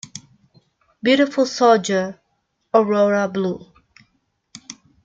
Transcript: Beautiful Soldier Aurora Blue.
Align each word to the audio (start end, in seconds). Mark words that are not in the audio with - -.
Beautiful 1.03 1.45
Soldier 1.45 2.19
Aurora 2.73 3.27
Blue. 3.27 3.71